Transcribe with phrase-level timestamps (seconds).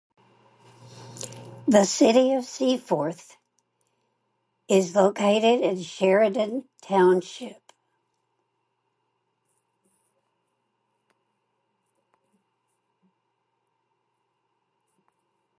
[1.67, 3.37] The city of Seaforth
[4.67, 7.61] is located in Sheridan Township.